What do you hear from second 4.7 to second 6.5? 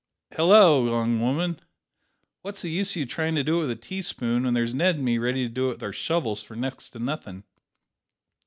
Ned and me ready to do it with our shovels